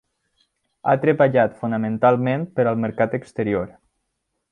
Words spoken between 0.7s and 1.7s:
Ha treballat